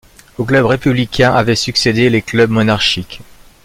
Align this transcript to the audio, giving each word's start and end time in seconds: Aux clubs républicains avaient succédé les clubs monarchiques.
Aux 0.39 0.45
clubs 0.45 0.65
républicains 0.65 1.31
avaient 1.31 1.53
succédé 1.55 2.09
les 2.09 2.23
clubs 2.23 2.49
monarchiques. 2.49 3.21